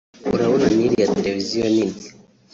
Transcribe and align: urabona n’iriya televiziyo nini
urabona 0.33 0.67
n’iriya 0.75 1.13
televiziyo 1.17 1.67
nini 1.75 2.01